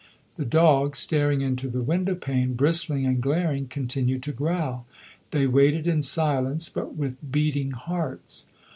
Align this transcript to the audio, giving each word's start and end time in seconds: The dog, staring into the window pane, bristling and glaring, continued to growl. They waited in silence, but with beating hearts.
The 0.35 0.45
dog, 0.45 0.95
staring 0.95 1.41
into 1.41 1.69
the 1.69 1.83
window 1.83 2.15
pane, 2.15 2.55
bristling 2.55 3.05
and 3.05 3.21
glaring, 3.21 3.67
continued 3.67 4.23
to 4.23 4.31
growl. 4.31 4.87
They 5.29 5.45
waited 5.45 5.85
in 5.85 6.01
silence, 6.01 6.69
but 6.69 6.95
with 6.95 7.17
beating 7.31 7.69
hearts. 7.69 8.47